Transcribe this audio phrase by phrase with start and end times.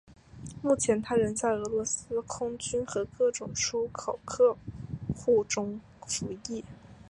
[0.63, 4.57] 目前它仍在俄罗斯空军和各种出口客
[5.15, 6.63] 户当中服役。